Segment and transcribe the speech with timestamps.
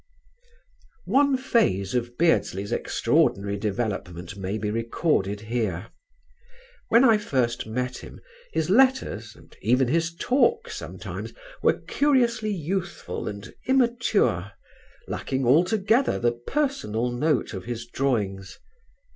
[1.05, 5.91] One phase of Beardsley's extraordinary development may be recorded here.
[6.89, 8.19] When I first met him
[8.51, 14.53] his letters, and even his talk sometimes, were curiously youthful and immature,
[15.07, 18.57] lacking altogether the personal note of his drawings.